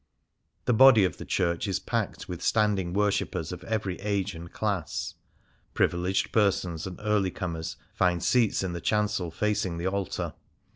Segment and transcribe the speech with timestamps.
[0.65, 5.13] The body of the church is packed with standing worshippers of every age and class.
[5.75, 10.33] Privileged persons and early comers find seats in the chancel facing the altar.